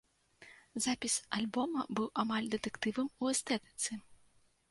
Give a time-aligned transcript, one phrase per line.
[0.85, 3.91] Запіс альбома быў амаль дэтэктывам у эстэтыцы.